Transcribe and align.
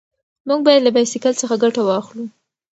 موږ 0.47 0.59
باید 0.65 0.81
له 0.85 0.91
بایسکل 0.95 1.33
څخه 1.41 1.55
ګټه 1.63 1.81
واخلو. 1.85 2.25